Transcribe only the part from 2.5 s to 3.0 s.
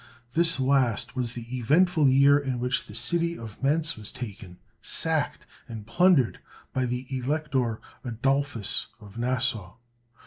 which the